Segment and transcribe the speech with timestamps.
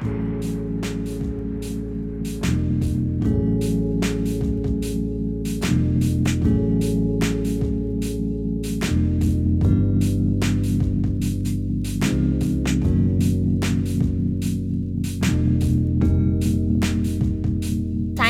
[0.00, 0.08] 三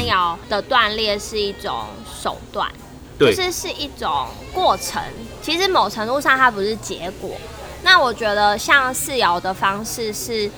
[0.07, 1.85] 爻的断裂是一种
[2.21, 2.69] 手段，
[3.17, 5.01] 对，就是是一种过程。
[5.41, 7.31] 其实某程度上它不是结果。
[7.83, 10.51] 那我觉得像四爻的方式是，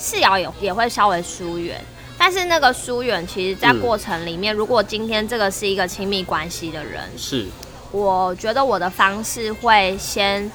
[0.00, 1.78] 四爻也也会稍微疏远，
[2.16, 7.46] 但是那个疏远其实在过程里面，嗯、如果今天这个是一个亲密关系的人，是，
[7.92, 10.50] 我觉得我的方式会先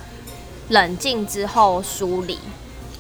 [0.70, 2.40] 冷静之后梳理。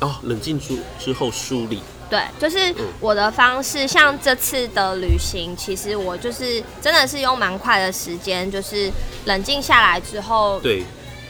[0.01, 1.81] 哦，冷静之之后梳理。
[2.07, 8.91] 对，就是我的方式，像这次的旅行，其实我就是真的是用蛮快的时间，就是
[9.25, 10.83] 冷静下来之后，对，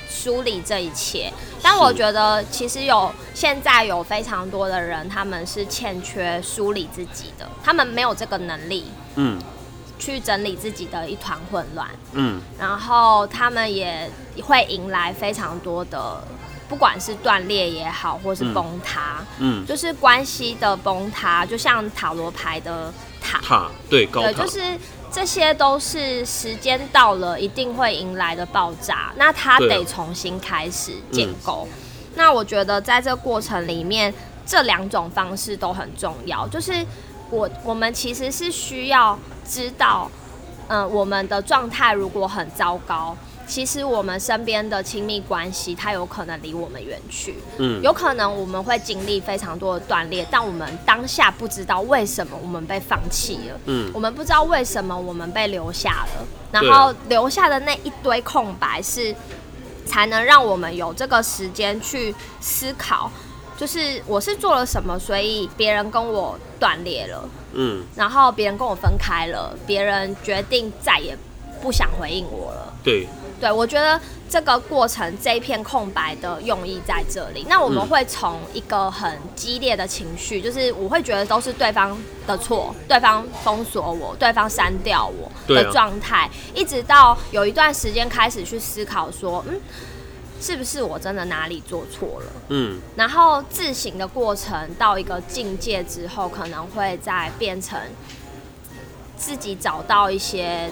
[0.09, 1.31] 梳理这一切。
[1.67, 8.85] 但我觉得，其实有现在有非常多的人，他们是欠缺梳理自己的，他们没有这个能力，
[9.15, 9.41] 嗯，
[9.97, 14.07] 去整理自己的一团混乱，嗯，然后他们也
[14.43, 16.23] 会迎来非常多的。
[16.67, 24.75] 不管是断裂也好，或是崩塌，嗯，嗯，就是关系的崩塌，就像塔罗牌的塔，塔，对，高塔，对，就是
[25.15, 31.65] 这些都是时间到了一定会迎来的爆炸，那他得重新开始建构。
[31.71, 31.79] 嗯，
[32.15, 34.13] 那我觉得在这过程里面，
[34.45, 36.45] 这两种方式都很重要。
[36.49, 36.85] 就是
[37.29, 40.11] 我我们其实是需要知道，
[40.67, 43.15] 嗯，呃，我们的状态如果很糟糕。
[43.47, 59.15] 其实我们身边的亲密关系，它有可能离我们远去，嗯，有可能我们会经历非常多的断裂，但我们当下不知道为什么我们被放弃了，嗯，我们不知道为什么我们被留下了，然后留下的那一堆空白是，
[59.85, 63.11] 才能让我们有这个时间去思考，
[63.55, 71.15] 就是我是做了什么，所以别人跟我断裂了，嗯，然后别人跟我分开了，别人决定再也
[71.61, 73.07] 不想回应我了，对。
[73.39, 77.45] 对，我觉得这个过程这一片空白的用意在这里。
[77.49, 89.59] 那我们会从一个很激烈的情绪，就是我会觉得都是对方的错，对方封锁我，对方删掉我的状态，一直到有一段时间开始去思考说，嗯，
[90.39, 92.31] 是不是我真的哪里做错了？
[92.49, 97.77] 嗯，然后自省的过程到一个境界之后，可能会再变成
[99.17, 100.71] 自己找到一些，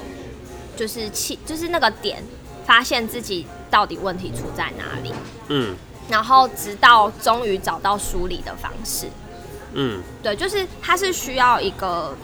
[0.77, 2.23] 就是气，就是那个点。
[2.65, 5.11] 发现自己到底问题出在哪里，
[5.49, 5.75] 嗯，
[6.09, 9.07] 然后直到终于找到梳理的方式，
[9.73, 12.15] 嗯，对，就是它是需要一个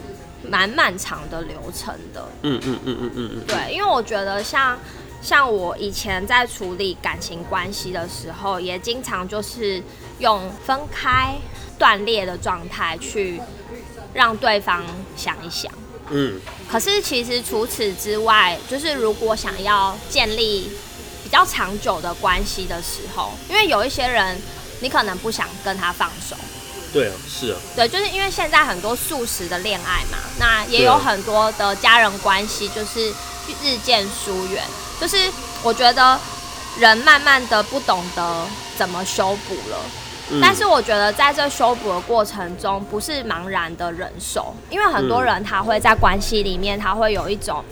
[0.43, 4.77] 蛮漫长的流程的，嗯嗯嗯嗯嗯嗯，对，因为我觉得像
[5.21, 9.83] 像我以前在处理感情关系的时候，也经常就是
[10.19, 11.35] 用分开、
[11.77, 13.41] 断裂的状态去
[14.13, 14.83] 让对方
[15.17, 15.69] 想一想。
[16.11, 16.39] 嗯，
[16.69, 20.71] 可是其实除此之外，就是如果想要建立
[21.23, 24.41] 比较长久的关系的时候，因为有一些人，
[24.79, 26.35] 你可能不想跟他放手。
[26.91, 27.57] 对啊，是啊。
[27.75, 33.09] 对，就是因为现在很多素食的恋爱嘛，那也有很多的家人关系就是
[33.63, 34.63] 日渐疏远。
[34.99, 35.31] 就是
[35.61, 36.19] 我觉得
[36.79, 39.77] 人慢慢的不懂得怎么修补了。
[40.39, 47.63] 但是我觉得在这修补的过程中，不是茫然的忍受，因为很多人他会在关系里面，他会有一种，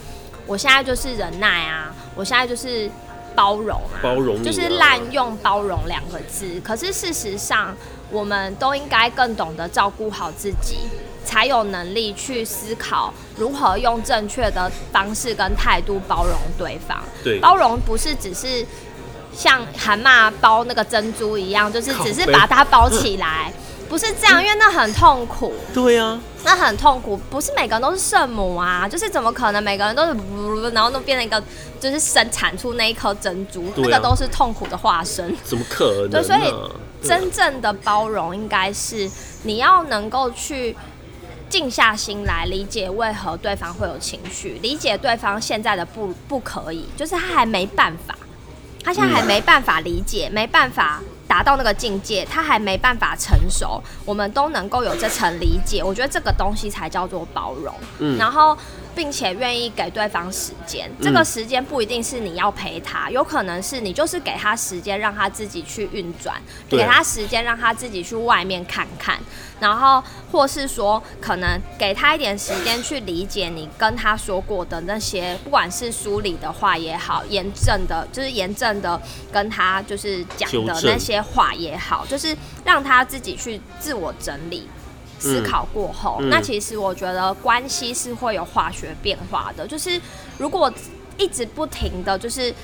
[0.44, 2.90] 我现在就是忍耐啊，我现在就是
[3.34, 6.60] 包容啊，包容，就是滥用包容两个字。
[6.64, 7.76] 可是事实上，
[8.10, 10.78] 我们都应该更懂得照顾好自己，
[11.24, 16.98] 才有能力去思考如何用正确的方式跟态度包容对方。
[17.22, 18.66] 对，包容不是只是。
[19.38, 23.52] 像韩妈包那个珍珠一样，就是只是把它包起来，
[23.88, 25.54] 不是这样，因为那很痛苦。
[25.72, 31.40] 对呀，那很痛苦，不是每个人都是圣母啊，就是怎么可能每个人都是，然后都变成一个，
[31.78, 35.32] 就是生产出那一颗珍珠，那个都是痛苦的化身。
[35.44, 36.10] 怎么可能？
[36.10, 36.52] 对，所以
[37.06, 39.08] 真正的包容应该是
[39.44, 40.76] 你要能够去
[41.48, 48.18] 静下心来理解为何对方会有情绪，理解对方现在的不不可以，就是他还没办法。
[48.82, 57.74] 他现在还没办法理解，没办法达到那个境界，他还没办法成熟，我们都能够有这层理解，我觉得这个东西才叫做包容。
[57.98, 58.56] 嗯，然后。
[58.98, 66.34] 并且愿意给对方时间，这个时间不一定是你要陪他，有可能是你就是给他时间，让他自己去运转，
[66.68, 69.16] 给他时间让他自己去外面看看，
[69.60, 70.02] 然后
[70.32, 79.00] 或是说可能给他一点时间去理解你跟他说过的那些，不管是梳理的话也好，严正的，就是严正的
[79.30, 84.68] 跟他就是讲的那些话也好，就是让他自己去自我整理。
[85.18, 89.66] 思考过后，嗯、那其实我觉得关系是会有化学变化的。
[89.66, 90.00] 就是
[90.38, 90.72] 如果
[91.16, 92.54] 一直不停的就是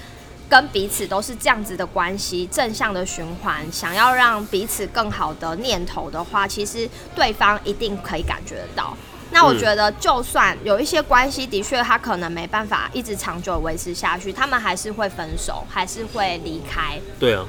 [0.48, 8.96] 跟彼此都是这样子的关系，正向的循环，想要让彼此更好的念头的话，其实对方一定可以感觉得到。
[9.30, 17.00] 那我觉得，就算有一些关系的确他可能没办法一直长久维持下去，他们还是会分手，还是会离开。
[17.18, 17.44] 对啊。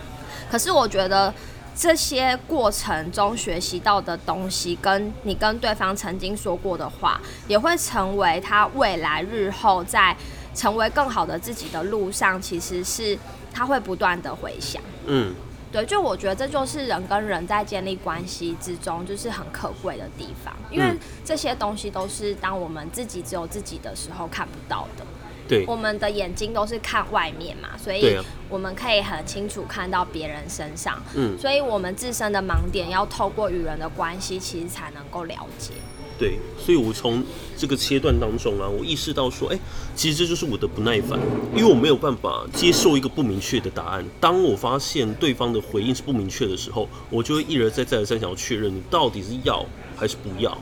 [0.50, 1.34] 可是我觉得。
[1.76, 7.20] 这些过程中学习到的东西，跟你跟对方曾经说过的话，
[7.50, 10.16] 也会成为他未来日后在
[10.54, 13.18] 成为更好的自己的路上，其实是
[13.54, 14.82] 他会不断的回想。
[15.06, 15.36] 嗯，
[15.70, 20.96] 对，就我觉得这就是人跟人在建立关系之中，就是很可贵的地方，因为
[21.26, 25.06] 这些东西都是当我们自己只有自己的时候看不到的。
[25.48, 28.18] 对，我们的眼睛都是看外面嘛，所以
[28.50, 31.02] 我们可以很清楚看到别人身上。
[31.16, 35.74] 嗯，所以我们自身的盲点要透过与人的关系，其实才能够了解。
[36.18, 37.22] 对，所以我从
[37.58, 39.60] 这个切断当中啊，我意识到说，哎，
[39.96, 41.20] 其实这就是我的不耐烦，
[41.54, 44.06] 因为我没有办法接受一个不明确的答案。
[44.20, 49.66] 当我发现对方的回应是不明确的时候，我就会一而再、再而三想要确认你到底是要
[49.98, 50.58] 还是不要。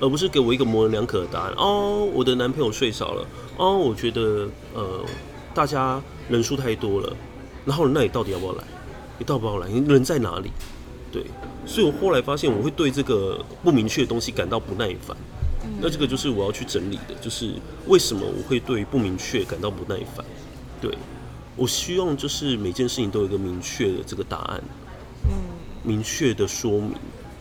[0.00, 5.04] 而不是给我一个模棱两可的答案哦，我的男朋友睡着了哦，我觉得呃
[5.54, 7.16] 大家人数太多了，
[7.64, 8.64] 然后那你到底要不要来？
[9.18, 9.68] 你到底要不要来？
[9.68, 10.50] 你人在哪里？
[11.10, 11.24] 对，
[11.66, 15.16] 所以我后来发现我会对这个不明确的东西感到不耐烦，
[15.80, 17.54] 那这个就是我要去整理的，就是
[17.86, 20.24] 为什么我会对不明确感到不耐烦？
[20.80, 20.96] 对，
[21.56, 24.62] 我希望就是每件事情都有一个明确的这个答案，
[25.24, 25.32] 嗯，
[25.82, 26.92] 明确的说明。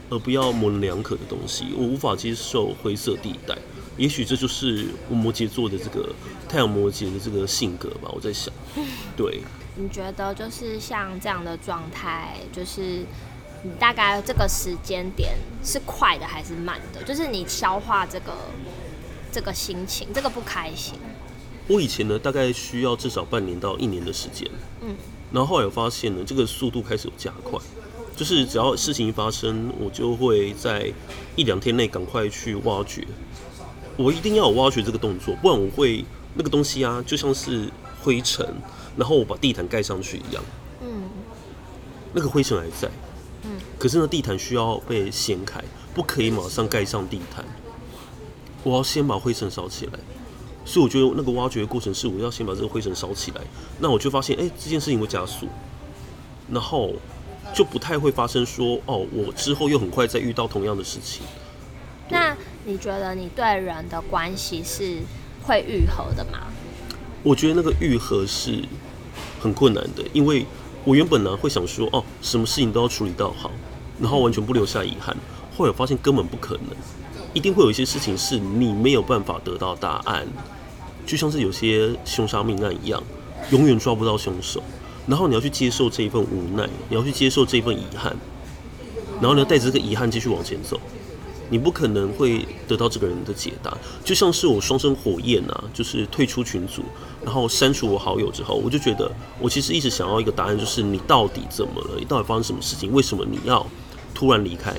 [0.09, 3.57] 而不要模棱两可的东西，我无法接受灰色地带。
[3.98, 6.13] 也许这就是我摩羯座的这个
[6.48, 8.09] 太阳摩羯的这个性格吧。
[8.13, 8.54] 我在想，
[9.18, 9.42] 对。
[9.75, 13.04] 你觉得就是像这样的状态，就是
[13.63, 17.03] 你大概这个时间点是快的还是慢的？
[17.03, 18.33] 就是你消化这个
[19.31, 20.95] 这个心情，这个不开心。
[21.68, 24.50] 我以前呢，大概需要至少半年到一年的时间。
[24.81, 24.95] 嗯。
[25.31, 27.60] 然后后来我发现呢，这个速度开始有加快。
[28.17, 30.91] 就是只要事情一发生，我就会在
[31.35, 33.07] 一两天内赶快去挖掘。
[33.95, 36.03] 我一定要有挖掘这个动作，不然我会
[36.33, 37.69] 那个东西啊，就像是
[38.01, 38.43] 灰尘，
[38.97, 40.43] 然后我把地毯盖上去一样。
[40.81, 41.03] 嗯。
[42.11, 42.89] 那个灰尘还在。
[43.43, 43.51] 嗯。
[43.77, 47.45] 可是呢，地毯需要被掀开，不可以马上盖上地毯。
[48.63, 49.93] 我要先把灰尘扫起来。
[50.65, 53.41] 所以我觉得那个挖掘的过程是，我要先把这个灰尘扫起来。
[53.79, 55.47] 那我就发现，哎，这件事情会加速。
[56.51, 56.93] 然后。
[57.57, 61.24] 就不太会发生说哦，我之后又很快再遇到同样的事情。
[62.07, 65.00] 那你觉得你对人的关系是
[65.42, 66.38] 会愈合的吗？
[67.24, 68.63] 我觉得那个愈合是
[69.42, 70.45] 很困难的，因为
[70.86, 73.50] 我原本呢会想说哦，什么事情都要处理到好，
[74.00, 75.18] 然后完全不留下遗憾。
[75.57, 76.77] 后来发现根本不可能，
[77.33, 80.27] 一定会有一些事情是你没有办法得到答案，
[81.07, 83.01] 就像是有些凶杀命案一样，
[83.50, 84.62] 永远抓不到凶手。
[85.07, 88.15] 然后你要去接受这一份无奈，你要去接受这一份遗憾，
[89.21, 90.80] 然后你要带着这个遗憾继续往前走，
[91.50, 93.75] 你不可能会得到这个人的解答。
[94.04, 96.83] 就像是我双生火焰啊，就是退出群组，
[97.24, 99.09] 然后删除我好友之后，我就觉得
[99.39, 101.92] 我其实一直想要一个答案，就是你到底怎么了？
[101.98, 102.92] 你到底发生什么事情？
[102.92, 103.65] 为什么你要
[104.13, 104.75] 突然离开？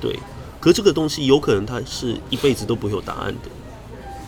[0.00, 0.18] 对，
[0.60, 3.48] 可这个东西有可能它是一辈子都不会有答案的。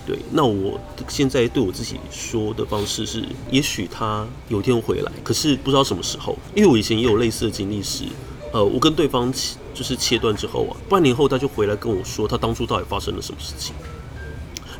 [0.06, 6.38] 对，那我现在对我自己说的方式是，也许他有天回来，可是不知道什么时候。
[6.54, 8.04] 因为我以前也有类似的经历，是，
[8.52, 9.32] 呃，我跟对方
[9.74, 13.74] 就是切断之后啊，半年后他就回来跟我说，他当初到底发生了什么事情。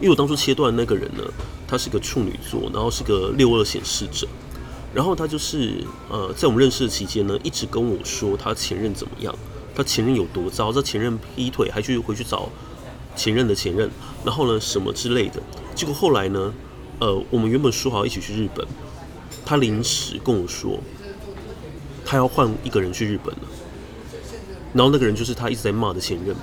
[0.01, 1.25] 因为我当初切断那个人呢，
[1.67, 4.29] 他是个处女座，然后是个六二显示者，
[4.95, 9.35] 然后他就是呃，在我们认识的期间呢，一直跟我说他前任怎么样，
[9.75, 12.49] 他前任有多糟，他前任劈腿，还去回去找。
[13.17, 13.91] 前任的前任，
[14.27, 15.41] 然后呢，什么之类的，
[15.73, 16.53] 结果后来呢，
[16.99, 18.67] 呃，我们原本说好一起去日本，
[19.45, 20.81] 他临时跟我说，
[22.05, 23.43] 他要换一个人去日本了，
[24.75, 26.35] 然后那个人就是他一直在骂的前任，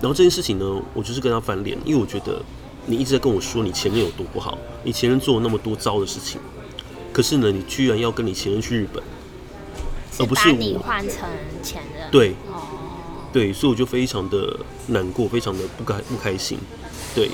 [0.00, 2.42] 然后这件事情呢，我就是跟他翻脸，因为我觉得
[2.86, 6.40] 你一直在跟我说你前任有多不好，你前任做了那么多糟的事情，
[7.12, 9.00] 可是呢，你居然要跟你前任去日本，
[10.18, 10.56] 而不是我。
[10.56, 11.28] 你换成
[11.62, 12.34] 前任，对。
[13.32, 14.54] 对，所以我就非常的
[14.88, 16.58] 难过，非常的不开不开心。
[17.14, 17.30] 对，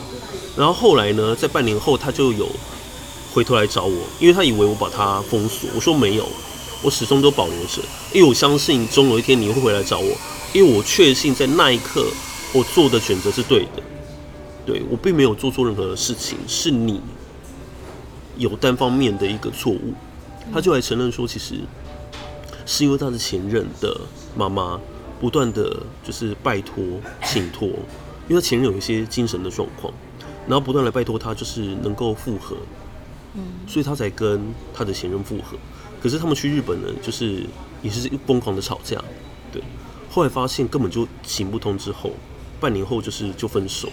[0.56, 2.48] 然后后来呢，在半年后，他就有
[3.32, 5.68] 回头来找我，因为他以为我把他封锁。
[5.74, 6.28] 我说没有，
[6.82, 10.16] 我始终都保留着，因为我相信终有一天你会回来找我，
[10.52, 12.06] 因为我确信在那一刻
[12.52, 13.82] 我做的选择是对的。
[14.64, 17.00] 对，我并没有做错任何的事情，是你
[18.36, 19.94] 有单方面的一个错误。
[20.52, 21.56] 他就来承认说，其实
[22.66, 24.00] 是因为他的前任的
[24.36, 24.80] 妈妈。
[25.20, 26.84] 不断的就是拜托、
[27.24, 27.68] 请托，
[28.28, 29.92] 因为他前任有一些精神的状况，
[30.46, 32.56] 然后不断来拜托他，就是能够复合，
[33.34, 34.40] 嗯，所以他才跟
[34.72, 35.56] 他的前任复合。
[36.00, 37.42] 可是他们去日本呢，就是
[37.82, 39.02] 也是疯狂的吵架，
[39.52, 39.60] 对，
[40.10, 42.12] 后来发现根本就行不通，之后
[42.60, 43.88] 半年后就是就分手，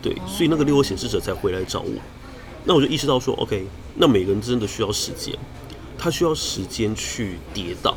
[0.00, 1.90] 对，所以那个六号显示者才回来找我，
[2.64, 3.66] 那我就意识到说，OK，
[3.96, 5.36] 那每个人真的需要时间，
[5.98, 7.96] 他需要时间去跌倒。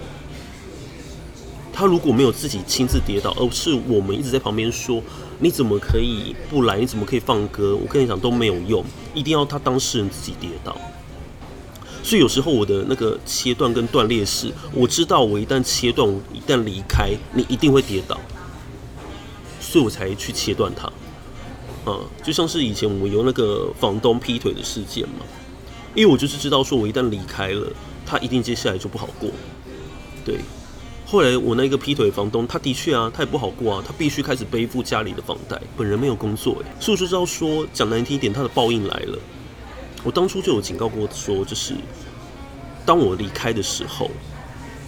[1.78, 5.04] 他如果没有自己亲自跌倒，而是我们一直在旁边说，
[5.40, 6.80] 你怎么可以不来？
[6.80, 7.76] 你怎么可以放歌？
[7.76, 8.82] 我跟你讲都没有用，
[9.14, 10.78] 一定要他当事人自己跌倒。
[12.02, 18.18] 所以有时候我的那个切断跟断裂是，我知道我一旦切断，我一旦离开，你一定会跌倒，
[19.60, 20.88] 所以我才去切断它。
[21.92, 25.26] 啊，就像是以前我们有那个房东劈腿的事件嘛，
[25.94, 27.68] 因为我就是知道说我一旦离开了，
[28.06, 29.30] 他一定接下来就不好过，
[30.24, 30.40] 对。
[31.16, 39.18] 后来我那个劈腿房东，他的确啊，他也不好过啊，他必须开始背负家里的房贷，本人没有工作，诶，所以就知道说，讲难听一点，他的报应来了。
[40.04, 41.74] 我当初就有警告过说，就是
[42.86, 44.12] 当我离开的时候，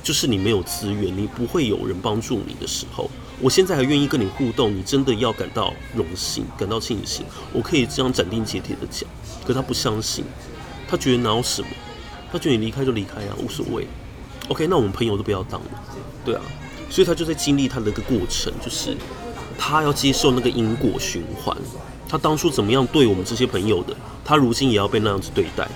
[0.03, 9.09] 就是你没有资源，你不会有人帮助你的时候，我现在还愿意跟你互动，你真的要感到荣幸，感到庆幸，我可以这样斩钉截铁的讲。
[9.45, 10.25] 可他不相信，
[10.89, 11.69] 他觉得哪有什么，
[12.29, 13.87] 他觉得你离开就离开啊，无所谓。
[14.49, 15.83] OK，那我们朋友都不要当了，
[16.23, 16.41] 对啊，
[16.89, 18.95] 所以他就在经历他的一个过程，就是
[19.57, 21.55] 他要接受那个因果循环。
[22.09, 25.67] 他当初怎么样对我们这些朋友的，他如今也要被那样子对待，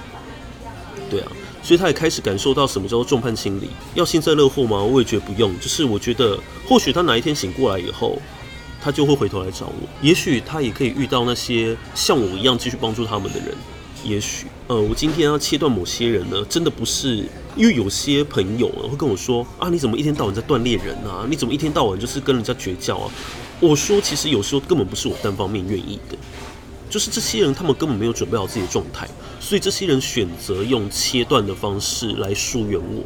[1.09, 1.27] 对啊，
[1.61, 3.69] 所以他也开始感受到什么叫做众叛亲离。
[3.93, 4.81] 要幸灾乐祸吗？
[4.81, 5.53] 我也觉得不用。
[5.59, 8.17] 就是我觉得，或许他哪一天醒过来以后，
[8.81, 9.89] 他就会回头来找我。
[10.01, 13.49] 也许他也可以遇到那些像我一样继续帮助他们的人。
[14.03, 17.17] 也许，呃，我今天要切断某些人呢，真的不是
[17.55, 21.25] 因为有些朋友会跟我说啊，你怎么一天到晚在断裂人啊？
[21.29, 23.11] 你怎么一天到晚就是跟人家绝交啊？
[23.59, 26.17] 我说，其实有时候根本不是我单方面愿意的，
[26.89, 29.07] 就是这些人他们根本没有准备好自己的状态，
[29.39, 33.03] 所以这些人选择用切断的方式来疏远我，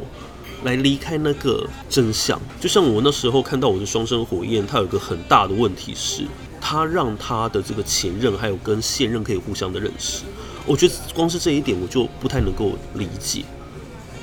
[0.64, 2.40] 来离开那个真相。
[2.58, 6.24] 就像我那时候看到我的双生火焰，它有个很大的问题是，
[6.58, 10.22] 他让他的这个前任还有跟现任可以互相的认识。
[10.66, 13.44] 我觉得光是这一点我就不太能够理解。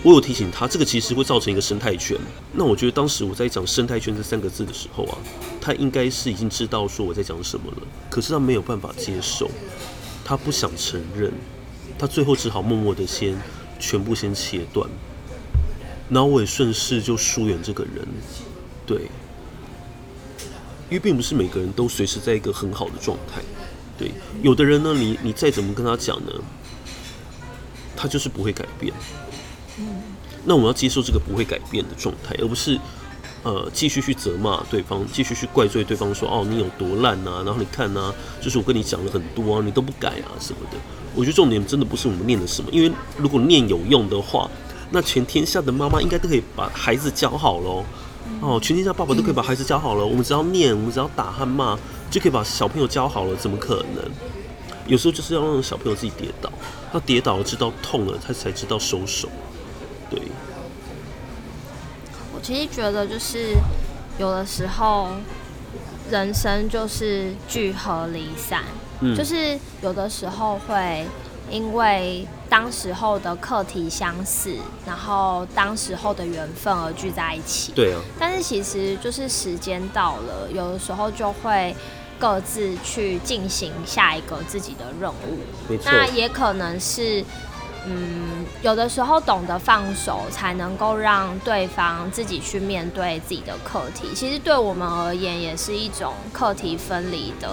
[0.03, 2.17] 我有提醒他，这个其实会造成一个生态圈。
[2.51, 5.17] 那我觉得当时我在讲生态圈这三个字的时候啊，
[5.61, 7.77] 他应该是已经知道说我在讲什么了，
[8.09, 9.49] 可是他没有办法接受，
[10.25, 11.31] 他不想承认，
[11.97, 13.41] 他最后只好默默的先
[13.79, 14.89] 全部先切断，
[16.09, 18.05] 然后我也顺势就疏远这个人。
[18.85, 19.03] 对，
[20.89, 23.41] 因为并不是每个人都随时在一个很好的状态。
[23.97, 26.31] 对，有的人呢，你你再怎么跟他讲呢，
[27.95, 28.93] 他就是不会改变。
[30.45, 32.77] 那我们要接受这个不会改变的状态，而不是
[33.43, 40.77] 呃继续去责骂对方，继续去怪罪对方说哦你有多烂啊，然后你看啊，就是我跟你讲了很多啊，你都不改啊什么的。
[41.15, 44.49] 我觉得重点真的不是我们念的什么，因为如果念有用的话，
[44.91, 47.85] 那全天下的妈妈应该都可以把孩子教好喽。
[48.41, 51.77] 哦，全天下爸爸都可以 把孩子教好了，我们只要念，我们只要打和骂。
[52.13, 54.05] 就可以把小朋友教好了，怎么可能？
[54.85, 56.51] 有时候就是要让小朋友自己跌倒，
[56.91, 59.27] 他跌倒了知道痛了，他才知道收手。
[60.11, 60.21] 对。
[62.35, 63.55] 我其实觉得就是
[64.19, 65.09] 有的时候
[66.11, 68.61] 人生就是聚合离散，
[68.99, 71.07] 嗯，就是有的时候会
[71.49, 74.55] 因为当时候的课题相似，
[74.85, 77.71] 然后当时候的缘分而聚在一起。
[77.71, 77.99] 对啊。
[78.19, 81.75] 但是其实就是时间到了，有的时候就会。
[82.23, 85.75] 各自去进行下一个自己的任务。
[85.83, 87.21] 那也可能是，
[87.85, 94.07] 嗯，有的时候懂得放手，才能够让对方自己去面对自己的课题。
[94.15, 97.49] 其实对我们而言，也是一种课题分离的，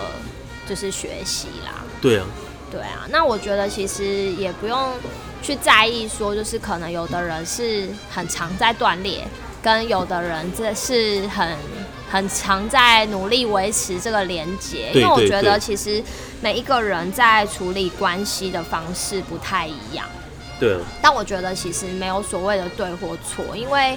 [0.69, 1.83] 就是学习啦。
[2.01, 2.27] 对啊，
[2.71, 3.09] 对啊。
[3.11, 4.93] 那我觉得其实也不用
[5.43, 9.27] 去在意说，就是可能有的人是很常在断裂，
[9.61, 11.59] 跟有的人这是很。
[12.11, 16.03] 很常在努力维持这个连结，因为我觉得其实
[16.41, 20.05] 每一个人在处理关系的方式不太一样。
[20.59, 20.77] 对。
[21.01, 23.97] 但我觉得其实没有所谓的对或错，因为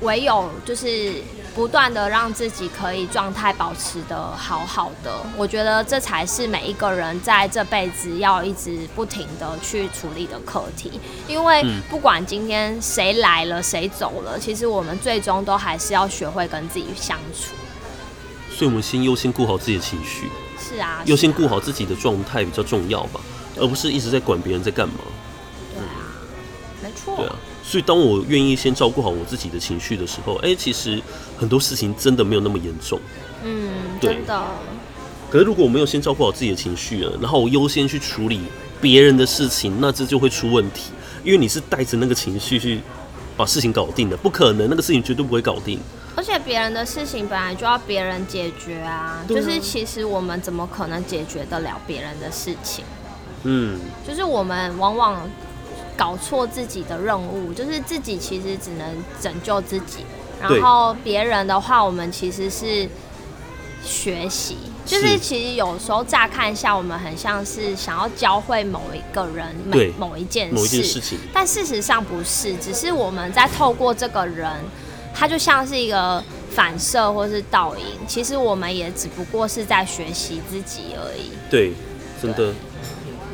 [0.00, 1.14] 唯有就是。
[1.54, 11.00] 不断的让自己可以状态保持的好好的，我觉得这才是每一个人在这辈子要一直不停的去处理的课题。
[11.26, 17.52] 因为不管今天谁来了谁走了，其实我们最终都还是要学会跟自己相处。
[18.54, 20.28] 所以，我们先优先顾好自己的情绪。
[20.60, 23.20] 是啊，优先顾好自己的状态比较重要吧，
[23.56, 24.94] 而不是一直在管别人在干嘛。
[25.74, 25.90] 对啊，
[26.84, 27.16] 没错。
[27.16, 27.34] 对啊。
[27.68, 30.98] 所以当我愿意先照顾好我自己的情绪的时候，哎、欸，其实
[31.36, 32.98] 很多事情真的没有那么严重。
[33.44, 33.70] 嗯，
[34.00, 34.42] 对真的。
[35.28, 38.40] 可是如果我没有先照顾好自己的情绪了，然后我优先去处理
[38.80, 40.92] 别人的事情，那这就会出问题。
[41.22, 42.80] 因为你是带着那个情绪去
[43.36, 45.78] 把事情搞定的，不可能，那个事情绝对不会搞定。
[46.16, 52.82] 而且别人的事情本来就要别人解决啊，啊就是其实我们怎么可能解决得了别人的事情？
[53.44, 55.28] 嗯，就是我们往往
[55.98, 60.04] 搞错自己的任务，就是自己其实只能拯救自己，
[60.40, 62.88] 然后别人的话，我们其实是
[63.84, 64.56] 学习。
[64.86, 74.50] 就是其实有时候乍看一下，我们很像是想要教会某一个人、每某一件事，某一件事情，但事实上不是，只是我们在透过这个人，
[75.12, 77.84] 他就像是一个反射或是倒影。
[78.06, 81.32] 其实我们也只不过是在学习自己而已。
[81.50, 81.72] 对，
[82.22, 82.54] 真的，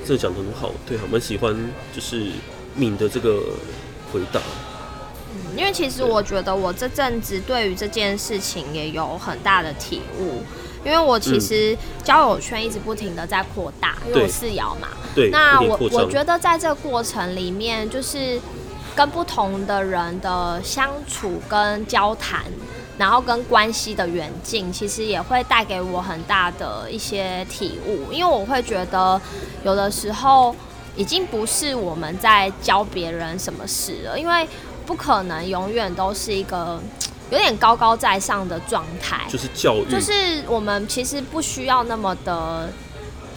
[0.05, 1.55] 这讲得很好，对，我蛮喜欢
[1.95, 2.33] 就是
[2.75, 3.41] 敏的这个
[4.13, 4.41] 回答。
[5.33, 10.43] 嗯，因为其实我觉得我这阵子对于这件事情也有很大的体悟。
[10.85, 14.89] 因为我其实交友圈一直不停的在扩大，嗯、因为我四爻嘛。
[15.15, 15.31] 对。
[15.31, 18.39] 那我我觉得在这个过程里面，就是
[18.95, 22.45] 跟不同的人的相处跟交谈，
[22.99, 28.13] 然后跟关系的远近，其实也会带给我很大的一些体悟。
[28.13, 29.19] 因为我会觉得，
[29.65, 30.55] 有的时候
[30.97, 34.49] 已经不是我们在教别人什么事了，因为
[34.87, 36.81] 不可能永远都是一个。
[37.31, 42.69] 有点高高在上的状态，就是教育，就是我们其实不需要那么的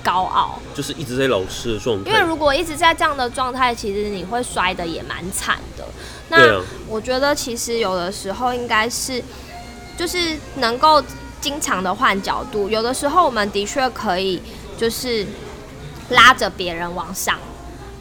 [0.04, 2.12] 高傲，就是一直在老师的状态。
[2.12, 5.88] 因为如果一直在这样的状态，其实你会摔的也蛮惨的。
[6.28, 9.24] 那我觉得其实有的时候应该是，
[9.98, 11.02] 就是能够
[11.40, 12.70] 经常的换角度。
[12.70, 14.40] 有的时候我们的确可以
[14.78, 15.26] 就是
[16.10, 17.38] 拉着别人往上，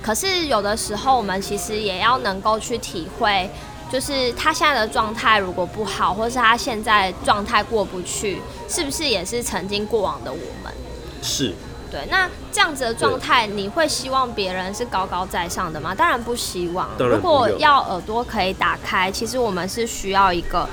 [0.03, 3.51] 可是有的时候我们其实也要能够去体会。
[3.89, 10.75] 就是他现在的状态如果不好，或是他现在状态过不去，是不是也是曾经过往的我们？
[11.23, 11.55] 是。
[11.89, 15.95] 对，那这样子的状态，你会希望别人是高高在上的吗？
[15.95, 16.89] 当然不希望。
[16.99, 20.69] 如果要耳朵可以打开，其实我们是需要一个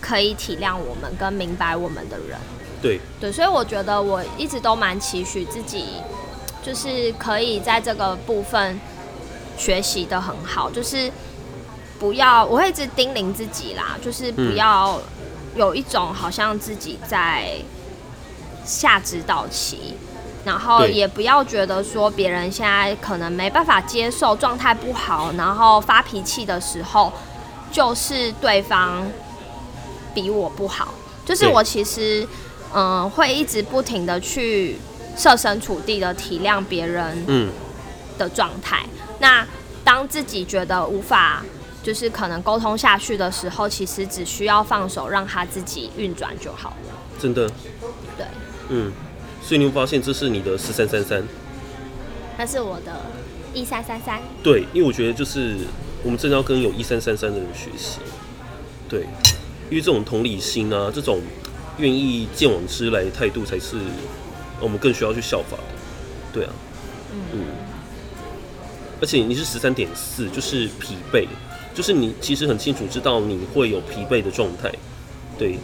[0.00, 2.38] 可以体谅我们跟明白我们的人。
[2.80, 3.00] 对。
[3.20, 5.86] 对，所以我觉得我一直都蛮期许自己，
[6.66, 8.80] 就是可以在这个部分
[9.56, 11.12] 学习的很好，就是。
[11.98, 15.00] 不要，我会一直叮咛自己啦，就是不要
[15.56, 17.52] 有一种好像自己在
[18.66, 19.94] 下指导棋，
[20.44, 27.10] 然后也不要觉得说别人现在可能没办法接受状态不好，然后发脾气的时候，
[27.72, 29.10] 就是对方
[30.12, 30.92] 比我不好。
[31.24, 32.28] 就是我其实
[32.74, 34.78] 嗯、呃，会一直不停的去
[35.16, 37.50] 设身处地的体谅别人嗯
[38.18, 38.84] 的状态。
[39.20, 39.46] 那
[39.82, 41.44] 当自己觉得无法。
[41.82, 46.98] 就是可能沟通下去的时候，其实只需要放手让他自己运转就好了。
[47.16, 47.48] 真的。
[48.18, 48.26] 对。
[48.70, 48.90] 嗯，
[49.40, 51.22] 所以你会发现这是你的四三三三。
[52.36, 53.02] 那是我的
[53.54, 54.20] 一三三三。
[54.42, 55.58] 对，因为我觉得就是
[56.02, 58.00] 我们真的要跟有一三三三的人学习。
[58.88, 59.02] 对，
[59.70, 61.20] 因为这种同理心啊，这种
[61.78, 63.76] 愿意见往知来的态度，才是
[64.60, 65.74] 我们更需要去效法的。
[66.32, 66.52] 对啊。
[67.12, 67.20] 嗯。
[67.32, 67.40] 嗯，
[69.00, 71.26] 而且你是十三点四，就是疲惫。
[71.74, 74.72] 就是你其实很清楚知道你会有疲惫的状态，
[75.38, 75.58] 对，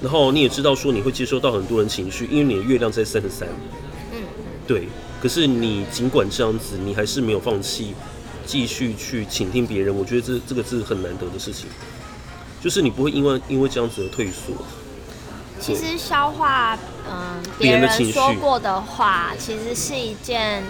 [0.00, 3.46] 然后你也知道说你会接收到很多人情绪，因为你的月亮在三十三，
[4.12, 4.22] 嗯，
[4.66, 4.88] 对。
[5.20, 7.94] 可是你尽管这样子，你还是没有放弃，
[8.46, 9.94] 继续去倾听别人。
[9.94, 11.66] 我觉得这这个是很难得的事情，
[12.62, 14.54] 就是你不会因为因为这样子而退缩。
[15.60, 16.78] 其实消化
[17.10, 20.62] 嗯别人说过的话，其实是一件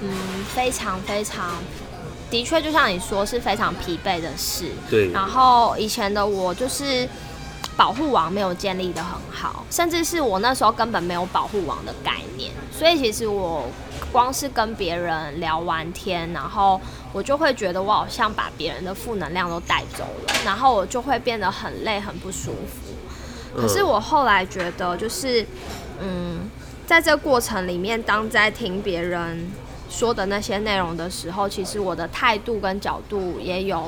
[0.00, 0.10] 嗯
[0.54, 1.54] 非常非常。
[2.30, 4.70] 的确，就像你说，是非常疲惫的事。
[4.88, 5.10] 对。
[5.12, 7.06] 然后以前的我就是
[7.76, 12.50] 保护网没有建立的很好，甚至是我那时候根本没有保护网的概念。
[12.72, 13.66] 所以其实我
[14.10, 16.80] 光是跟别人聊完天，然后
[17.12, 22.94] 我就会觉得我好像把别人的负能量都带走了，然后我就会变得很累、很不舒服。
[23.56, 25.46] 可是我后来觉得，就是
[26.00, 26.48] 嗯，
[26.86, 29.50] 在这过程里面，当在听别人。
[29.90, 33.86] 说的那些内容的时候，其实我的态度跟角度也有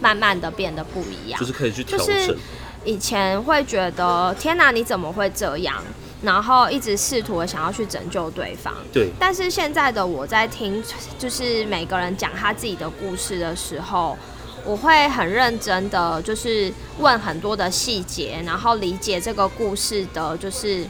[0.00, 2.06] 慢慢的变得不一样，就是可以去调整。
[2.06, 2.38] 就是
[2.86, 5.76] 以前会觉得天哪，你怎么会这样？
[6.22, 8.72] 然后一直试图的想要去拯救对方。
[8.90, 9.10] 对。
[9.18, 10.82] 但是现在的我在听，
[11.18, 14.16] 就是每个人讲他自己的故事的时候，
[14.64, 20.84] 我会很认真的，就是问很多的细节，然后理解这个故事的，就是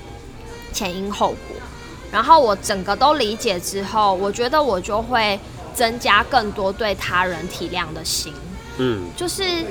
[0.73, 1.57] 前因后果。
[2.11, 5.41] 然后我整个都理解之后，我觉得我就会
[5.75, 8.33] 增加更多对他人体谅的心。
[8.77, 9.65] 嗯，就是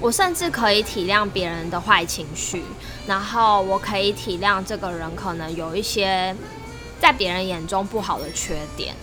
[0.00, 2.62] 我甚至可以体谅别人的坏情绪，
[3.06, 6.34] 然后我可以体谅这个人可能有一些
[6.98, 8.94] 在别人眼中不好的缺点。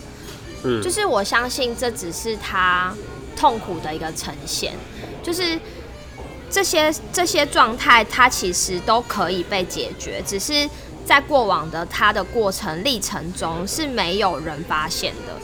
[0.64, 2.92] 嗯，就是我相信这只是他
[3.36, 4.72] 痛苦的一个呈现，
[5.22, 5.58] 就是
[6.50, 10.68] 这些这些状态，它其实都可以被解决，只是
[11.04, 15.38] 在过往的它的过程历程中是没有人发现的，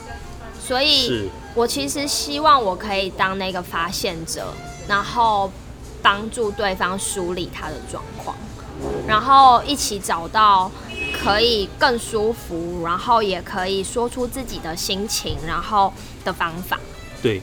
[0.61, 1.31] 所以。
[1.53, 4.55] 我其实希望我可以当那个发现者，
[4.87, 5.51] 然后
[6.01, 8.37] 帮助对方梳理他的状况，
[9.05, 10.71] 然后一起找到
[11.13, 15.93] 可以更舒服，然后也可以说出自己的心情，然后
[16.25, 16.79] 的方法。
[17.21, 17.43] 对，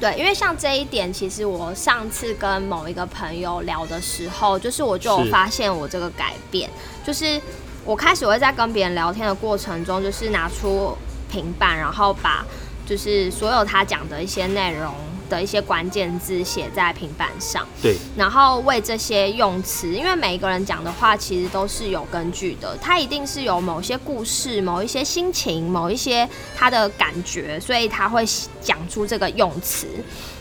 [0.00, 6.70] 对，因为像这一点，其实我上次跟某一个朋友聊的时候，就是我就有发现我这个改变，
[7.04, 7.40] 就是
[7.84, 10.96] 我开始会在跟别人聊天的过程中，就是拿出
[11.30, 12.44] 平板，然后把。
[12.86, 14.92] 就是所有他讲的一些内容
[15.30, 28.26] 的一些关键字写在平板上，对，然后为这些用词，因为每一个人讲的话其实都是有根据的，他一定是有某些故事、某一些心情、某一些他的感觉，所以他会
[28.60, 29.86] 讲出这个用词，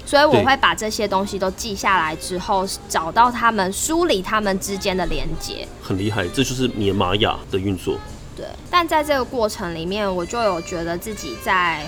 [0.06, 7.98] 所以我会把这些东西都记下来之后，找到他们梳理他们之间的连接，很厉害，这就是你的玛雅的运作。
[8.36, 11.86] 对，但在这个过程里面，我就有觉得自己在。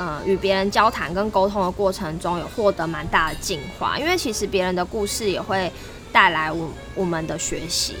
[0.00, 5.70] 嗯，与别人交谈跟沟通的过程中，有获得蛮大的进化，因为其实别人的故事也会
[6.12, 7.96] 带来我我们的学习。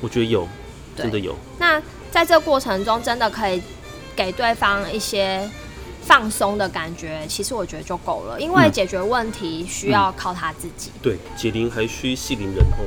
[0.00, 0.46] 我觉得有，
[0.96, 1.34] 真的有。
[1.58, 3.60] 那在这过程中，真的可以
[4.14, 5.50] 给对方一些
[6.02, 10.92] 放松的感觉，其实我觉得就够了，因为解决问题需要靠他自己。
[11.02, 12.86] 对，解铃还需系铃人哦。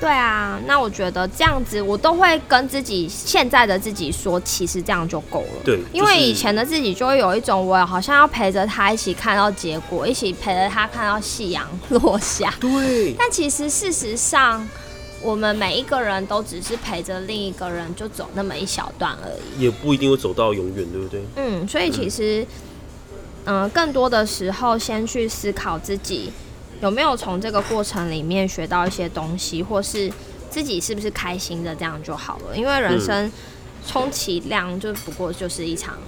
[0.00, 5.60] 对啊，那我觉得这样子，我都会跟自己现在的自己说，其实这样就够了。
[5.62, 12.54] 对，因为以前的自己就会有一种，我好像要陪着他一起看到结果，一起陪着他看到夕阳落下。
[12.58, 13.12] 对。
[13.20, 14.66] 但其实事实上，
[15.20, 19.64] 我们每一个人都只是陪着另一个人，就走那么一小段而已。
[19.64, 21.22] 也不一定会走到永远，对不对？
[21.36, 22.42] 嗯，所以其实，
[23.44, 26.32] 嗯、呃，更多的时候，先去思考自己。
[26.80, 30.10] 有没有从这个过程里面学到一些东西，或是
[30.48, 32.56] 自己是不是开心的，这样就好了。
[32.56, 33.30] 因为人生
[33.86, 35.98] 充其量就不过就是一场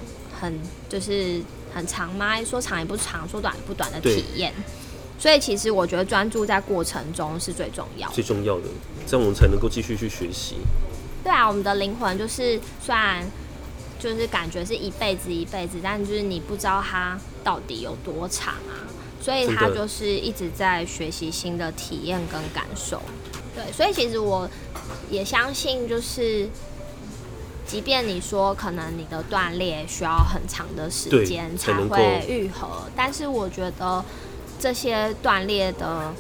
[0.41, 0.59] 很
[0.89, 1.41] 就是
[1.75, 2.43] 很长吗？
[2.43, 4.53] 说长也不长，说短也不短的体验。
[5.19, 8.65] 所以其实我觉得专注在过程中是最重要的，最重要的，
[9.07, 10.57] 这样我们才能够继续去学习。
[11.23, 13.25] 对啊，我们的灵魂就是虽然
[14.01, 18.83] 就是感觉是一辈子一辈子，但就是你不知道它到底有多长啊。
[19.23, 23.01] 所以他就是一直在学习新的体验跟感受，
[23.55, 24.51] 对，所以其实我
[25.09, 26.49] 也相信，就是
[27.65, 34.05] 即便你说可能你的断裂需要很长的时间才会愈合，但是我觉得
[34.59, 36.13] 这些断裂的，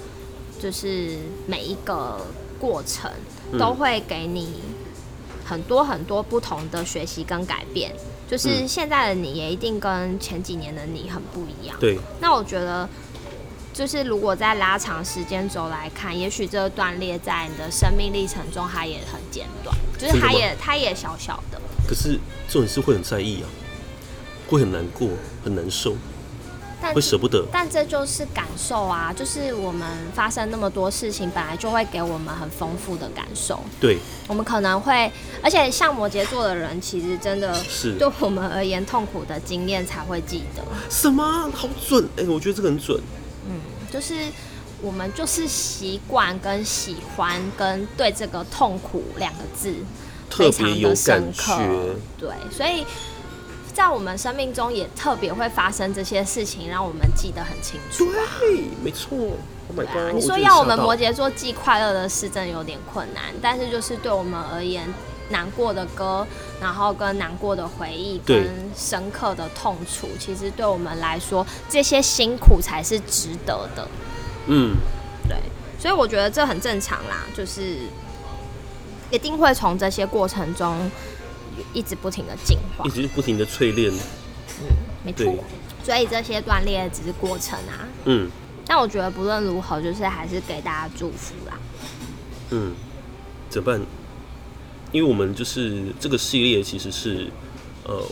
[0.60, 2.24] 就是每一个
[2.60, 3.10] 过程
[3.58, 4.60] 都会给你
[5.44, 7.92] 很多很多不同的学习跟改变。
[8.32, 11.76] 就是现在的你也一定跟前几年的你很不一样。
[11.78, 11.98] 对。
[12.18, 12.88] 那我觉得，
[13.74, 21.60] 就是如果在拉长时间轴来看，也许这个断裂在你的生命历程中，它也很简短，就是它也它也小小的。
[21.86, 22.18] 可是
[22.48, 23.48] 这种事会很在意啊，
[24.48, 25.10] 会很难过，
[25.44, 25.94] 很难受。
[26.94, 29.12] 会舍不得，但这就是感受啊！
[29.12, 33.60] 就是我们发生那么多事情，本来就会给我们很丰富的感受。
[33.80, 40.62] 对，我们可能会，而且像摩羯座的人，其实真的是对我们而言，痛苦的经验才会记得。
[40.90, 41.50] 什么？
[41.54, 42.04] 好准！
[42.16, 43.00] 哎、欸，我觉得这个很准。
[43.46, 43.60] 嗯，
[43.92, 44.14] 就是
[44.80, 49.74] 我们就是习惯跟喜欢跟对这个痛苦两个字。
[50.30, 51.94] 特别有感觉。
[52.18, 52.86] 对，所以。
[53.74, 58.04] 在我们生命中也特别会发生这些事情，让我们记得很清楚。
[58.40, 59.16] 对，没错。
[59.68, 63.24] Oh my God，你说要我们摩羯座记快乐的事，真的有点困难。
[63.40, 64.86] 但是就是对我们而言，
[65.30, 66.26] 难过的歌，
[66.60, 73.88] 然后跟难过的回忆，跟深刻的痛楚，其实对我们来说，这些辛苦才是值得的。
[74.48, 74.76] 嗯，
[75.26, 75.38] 对。
[75.78, 77.78] 所以我觉得这很正常啦，就是
[79.10, 80.90] 一定会从这些过程中。
[81.72, 83.92] 一直不停的进化，一直不停的淬炼。
[84.60, 84.66] 嗯，
[85.04, 85.34] 没错。
[85.84, 87.88] 所以这些断裂只是过程啊。
[88.04, 88.30] 嗯。
[88.64, 91.58] 但我觉得不论如何，就是还是给大家祝福啦。
[92.50, 92.72] 嗯。
[93.50, 93.80] 怎么办？
[94.92, 97.28] 因为我们就是这个系列，其实是
[97.84, 98.02] 呃，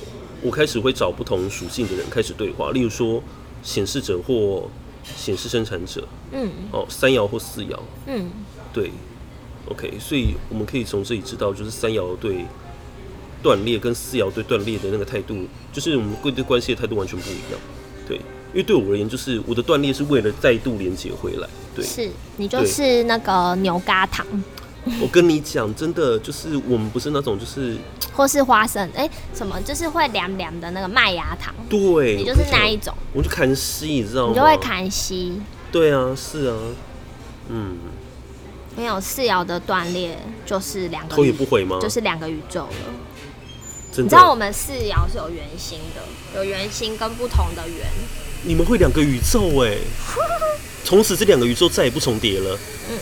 [0.43, 3.23] 我开始会找不同属性的人开始对话，例如说
[3.63, 4.69] 显示者或
[5.05, 6.07] 显示生产者。
[6.33, 6.51] 嗯。
[6.73, 7.79] 哦，三爻或四爻。
[8.07, 8.31] 嗯。
[8.73, 8.91] 对。
[9.69, 12.45] OK，所以我们可以从这里知道，就是三爻对。
[13.43, 17.61] 断裂跟四爻对断裂的那个态度，就是我们对关系的态度完全不一样。
[18.07, 21.49] 对，因为对我而言，就是我的断裂是为了再度连接回来。
[21.75, 24.27] 对，是你就是那个牛轧糖。
[25.01, 27.77] 我跟你讲，真的就是我们不是那种就是，
[28.15, 31.55] 或是花生哎、欸，什么就是会凉凉的那个麦芽糖。
[31.69, 32.93] 对，你就是那一种。
[33.13, 34.29] 我就砍西，你知道吗？
[34.31, 35.41] 你就会砍西。
[35.71, 36.57] 对啊，是啊，
[37.49, 37.77] 嗯。
[38.77, 41.79] 没有四爻的断裂就是两个，头也不回吗？
[41.83, 42.71] 就是两个宇宙了。
[43.97, 47.87] 你知道我们四爻是有圆心的，有圆心跟不同的圆。
[48.45, 49.77] 你们会两个宇宙哎，
[50.85, 52.59] 从此这两个宇宙再也不重叠了。
[52.89, 52.99] 嗯。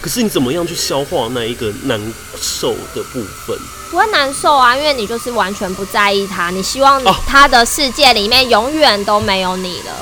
[0.00, 2.00] 可是你怎么样去消化那一个难
[2.40, 3.58] 受的部分？
[3.90, 9.92] 不会难受啊，因为你就是完全不在意他，你希望他的世界里面永远都没有你了。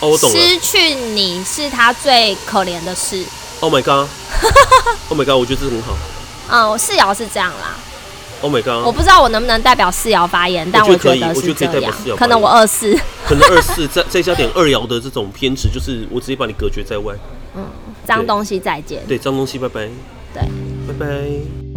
[0.00, 0.36] 哦，我懂了。
[0.36, 3.24] 失去你是他最可怜的事。
[3.60, 5.36] Oh my god！Oh my god！
[5.36, 5.96] 我觉得这很好。
[6.48, 7.76] 嗯，四爻是这样啦。
[8.42, 8.86] Oh my god！
[8.86, 11.92] 我不知道我能不能代表四爻发言，但我觉得是这样。
[12.16, 17.14] 可能我二四， 可能二四再再加点二爻的这种偏执，就是我直接把你隔绝在外。
[17.54, 17.64] 嗯。
[18.06, 19.02] 脏东西再见。
[19.06, 19.88] 对，脏东西拜拜。
[20.32, 20.42] 对，
[20.88, 21.69] 拜拜。